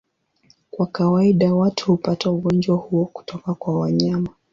Kwa 0.71 0.87
kawaida 0.87 1.53
watu 1.55 1.85
hupata 1.91 2.31
ugonjwa 2.31 2.77
huo 2.77 3.05
kutoka 3.05 3.53
kwa 3.53 3.79
wanyama. 3.79 4.29